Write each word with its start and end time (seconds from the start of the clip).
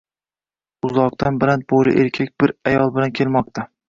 Uzoqdan 0.87 1.37
baland 1.43 1.65
bo`yli 1.73 1.93
erkak 2.05 2.33
bir 2.45 2.55
ayol 2.73 2.95
bilan 2.97 3.15
kelmoqda 3.21 3.67